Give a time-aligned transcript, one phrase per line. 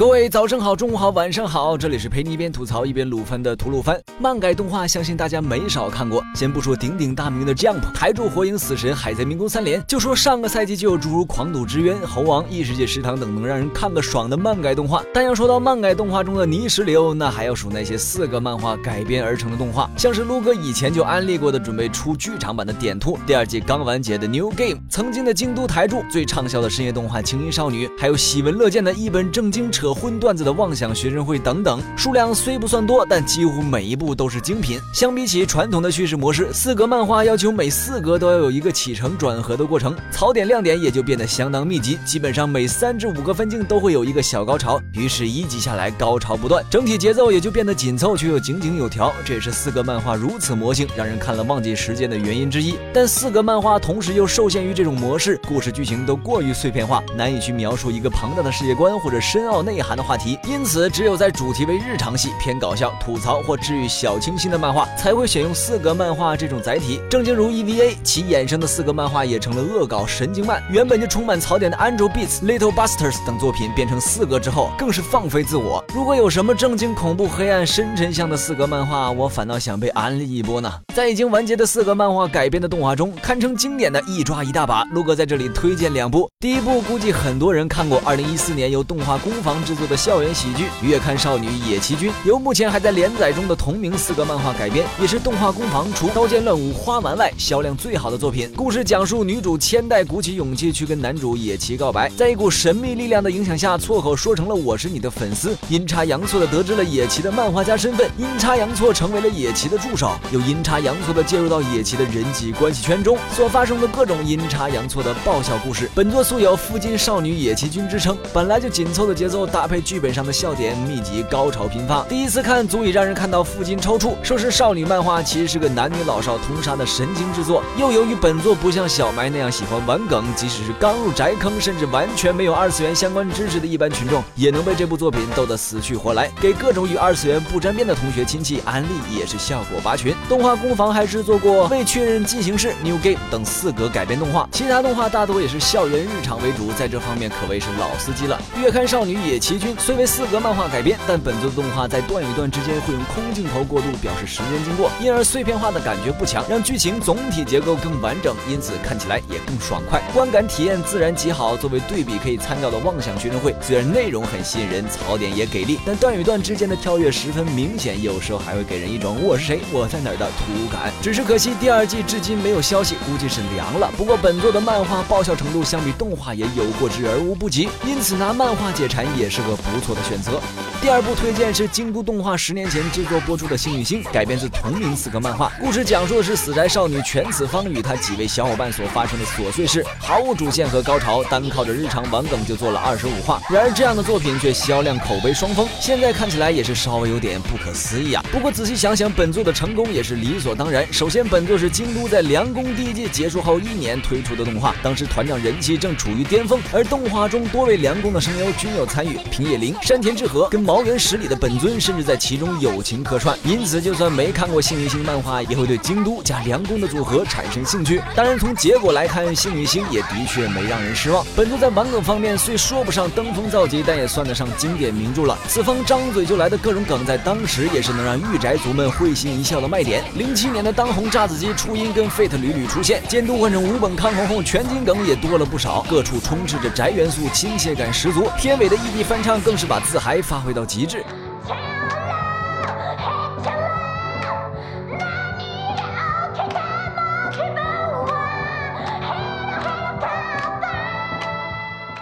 [0.00, 4.00] 各位早上好，中午好，晚上好，这里是陪你一边吐槽一边撸番的吐鲁番。
[4.18, 6.24] 漫改动画相信大家没少看过。
[6.34, 15.04] 先不说鼎鼎大名的 Jump、台柱火影、死神、海贼、民工三连，就说上个赛季就有诸如狂赌之渊、猴王、异世界食堂等能让人看个爽的漫改动画。
[15.12, 29.89] 但要说到漫改动画中的泥石流，那还要数那些四个漫画改编而成的动画，像是撸哥以前就安利过的准备出剧场版的《点兔》，第二季刚完结的 New Game，曾经的京都台柱最畅销的深夜动画《青音少女》，还有喜闻乐见的一本 正经扯。
[29.94, 34.78] 荤段子的妄想学生会等等，数量虽不算多，但几乎每一部都是精品。
[34.92, 49.12] 相比起传统的叙事模式，四格漫画要求每四格都要有一个起承转合的过程，槽点亮点也就变得相当密集，基本上每三至五个分镜都会有一个小高潮，于是一集下来高潮不断，整体节奏也就变得紧凑却又井井有条。
[49.24, 52.76] 这也是四格漫画如此魔性，让人看了忘记时间的原因之一。
[52.92, 59.79] 但四格漫画同时又受限于这种模式，故事剧情都过于碎片化，难以去描述一个庞大的世界观或者深奥内。
[59.80, 67.00] 内涵的话题，因此只有在主题为日常系、偏搞笑、吐槽或治愈小清新的漫画，才会选用四格漫画这种载体。
[67.08, 70.62] 正经如 EVA，其衍生的四格漫画也成了恶搞神经漫。
[70.70, 75.82] 原本就充满槽点的 Angel Beats、Little Busters 等作品变成四格之后，更是放飞自我。
[75.94, 80.70] 如果有什么正经、恐怖、黑暗、深沉向的四格漫画，我反倒想被安利一波呢。
[80.94, 84.84] 在已经完结的四格漫画改编的动画中，堪称经典的一抓一大把。
[84.92, 89.59] 陆哥在这里推荐两部，第一部估计很多人看过，二零一四年由动画工坊。
[89.64, 98.50] 制作的校园喜剧《月刊少女野崎君》，由目前还在连载中的同名四格漫画改编，也是动画工坊除《刀剑乱舞》《花丸》外销量最好的作品。
[98.56, 115.90] 故事讲述女主千代鼓起勇气去跟男主野崎告白，在一股神秘力量的影响下，错口说成了“我是你的粉丝”，阴差阳错的得知了野崎的漫画家身份，阴差阳错成为了野崎的助手，又阴差阳错的介入到野崎的人际关系圈中，所发生的各种阴差阳错的爆笑故事。
[115.94, 119.40] 本作素有“附近少女野崎君”之称，本来就紧凑的节奏。
[119.50, 124.14] 搭配剧本上的笑点密集，高潮频发，第一次看足以让人看到腹筋抽搐。
[124.22, 127.62] 说是少女漫画，其实是个男女老少通杀的神经之作。
[127.76, 136.30] 又由于本作不像小埋那样喜欢玩梗，即使是刚入宅坑，甚至完全没有二次元相关知识的一般群众，也能被这部作品逗得死去活来。
[136.40, 140.14] 给各种与二次元不沾边的同学亲戚安利也是效果拔群。
[140.28, 148.40] 动画工坊还制作过《未确认进行式》New Game 等四格改编动画，其他动画大多也是校园日常为主，在这方面可谓是老司机了。
[148.56, 149.39] 月刊少女野崎。
[149.40, 161.56] 奇君虽为四格漫画改编，但本作的动画在段与段之间会用空镜头过渡表示时间经过，因而碎片化的感觉不强，让剧情总体结构更完整，因此看起来也更爽快，观感体验自然极好。
[161.56, 170.92] 作为对比可以参照的《妄想学生会》，虽然内容很吸引人，槽点也给力，但段与段之间的跳跃十分明显，有时候还会给人一种我是谁我在哪儿的突兀感。
[171.00, 173.90] 只是可惜第二季至今没有消息，估计是凉了。
[173.96, 179.40] 不过本作的漫画爆笑程度相比动画也有过之而无不及，因此拿漫画解馋也是。
[179.40, 180.38] 个不错的选择。
[180.82, 185.50] 第二部推荐是京都动画十年前制作播出的《幸运星》，改编自同名四格漫画。
[185.60, 193.40] 故事讲述的是死宅少女全子方与她几位小伙伴所发生的琐碎事，毫无主线和高潮，单靠着日常玩梗就做了二十五话。
[193.50, 198.24] 然而这样的作品却销量口碑双丰，现在看起来也是稍微有点不可思议啊。
[198.32, 200.90] 不过仔细想想，本作的成功也是理所当然。
[200.92, 209.19] 首先，本作是京都在凉宫第一季结束后一年推出的动画，当时团长人气正处于巅峰，而动画中多位凉宫的声优均有参与。
[209.30, 218.00] 平野绫、山田智和跟毛原十里的本尊，甚至在其中友情客串，因此就算没看过幸运星漫画，也会对京都加凉宫的组合产生兴趣。
[218.14, 221.24] 当然，从结果来看，幸运星也的确没让人失望。
[221.36, 225.38] 本作在玩梗方面虽说不上登峰造极，但也算得上经典名著了。
[225.48, 230.02] 此方张嘴就来的各种梗，在当时也是能让御宅族们会心一笑的卖点。
[230.14, 238.28] 零七年的当红炸子鸡初音跟 Fate 屡屡出现，监督换成五本康弘后，全金梗也多了不少，各处充斥着宅元素，亲切感十足。
[238.38, 239.20] 片尾的异地翻。
[239.22, 241.04] 唱更是把自嗨发挥到极致。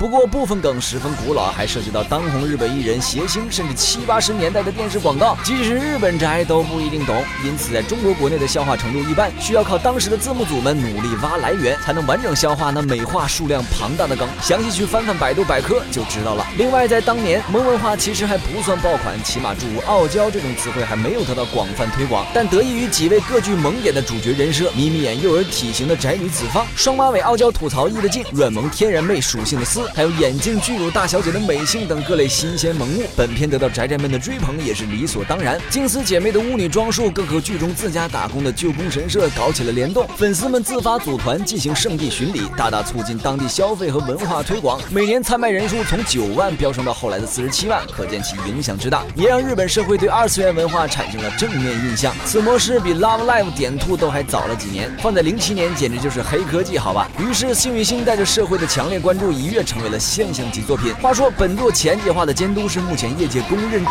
[0.00, 7.22] 不过部分梗十分古老，还涉及到当红日本艺人谐星，甚至七八十年代的电视广告，即使是日本宅都不一定懂。
[7.44, 14.26] 因此，在中国国内的消化程度一般，需要靠当时的字幕组们努力挖来源，才能完整消化那美化数量庞大的梗。
[14.40, 16.46] 详细去翻翻百度百科就知道了。
[16.56, 22.24] 另外，在当年萌文化其实还不算爆款，起码诸如傲娇这种词汇还没有得到广泛推广。
[22.32, 29.89] 但得益于几位各具萌点的主角人设，眯眯眼、幼儿体型的宅女子方，双马尾傲娇吐槽意的静，软萌天然妹属性的思。
[29.94, 33.02] 还有眼镜巨乳大小姐的美性等各类新鲜萌物。
[33.16, 35.60] 本片得到宅宅们的追捧也是理所当然。
[35.68, 44.80] 金丝姐妹的巫女装束更和剧中自家打工的旧宫神社搞起了联动，粉丝们自发组团进行圣地巡礼，大大促进当地消费和文化推广。
[44.90, 52.14] 每年参拜人数从九万飙升到后来的四十七万，可见其影响之大，也让日本社会对二次元文化产生了正面印象。
[52.24, 57.08] 此模式比 Love Live 点兔都还早了几年，放在零七年简直就是黑科技，好吧？
[57.18, 60.94] 于是幸运星带着社会的强烈关注，一跃成为了现象级作品。
[60.96, 63.84] 话说，本作前几话的监督是目前业界公认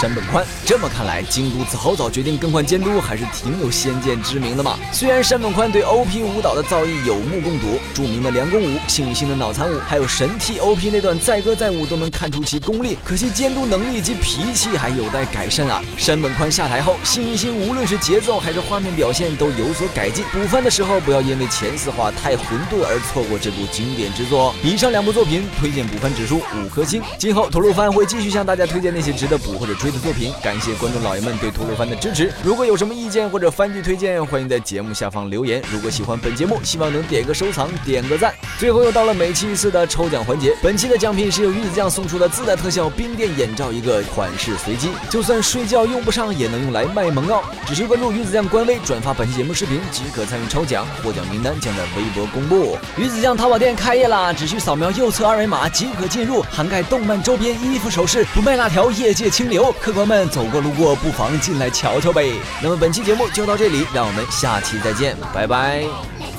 [0.00, 4.76] 山本宽，这么看来，京都早早决定更换监督，还是挺有先见之明的嘛。
[4.92, 15.80] 虽然山本宽对 OP 舞蹈的造诣有目共睹，著名的凉宫舞、幸运星的脑残舞，还有神替 OP 那段载歌载舞都能看出其功力，可惜监督能力及脾气还有待改善啊。
[15.96, 20.24] 山本宽下台后，幸运星无论是节奏还是画面表现都有所改进。
[20.32, 24.54] 补番的时候不要因为前四话太混沌而错过这部经典之作。
[24.62, 27.00] 以上两部作品推荐补番指数五颗星。
[27.16, 30.32] 今后吐鲁番会继续向大家推荐那些值得补或者追的作品。
[30.42, 32.32] 感谢观众老爷们对吐鲁番的支持。
[32.42, 35.62] 如果有什么意见或者番剧推荐，欢迎在节目下方留言。
[35.70, 38.32] 如果喜欢本节目，希望能点个收藏，点个赞。
[38.58, 47.42] 最后又到了每期一次的抽奖环节，本期的奖品是由鱼子酱送出的自带特效冰电眼罩一个，款式随机，就算睡觉用不上也能用来卖萌哦。
[47.66, 52.78] 只需关注鱼子酱官微，转发本期节目视频即可参与抽奖，获奖名单将在微博公布。
[52.96, 59.73] 鱼子酱淘宝店开业啦，只需扫描右侧二维码即可进入，涵盖动漫周边、衣服、首饰，不卖辣条，业界清流。
[59.80, 62.32] 客官们走过路过，不妨进来瞧瞧呗。
[62.62, 66.33] 那么本期节目就到这里，让我们下期再见，拜拜。